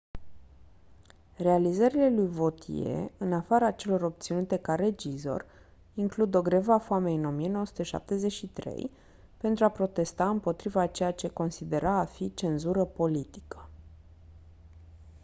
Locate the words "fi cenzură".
12.05-12.85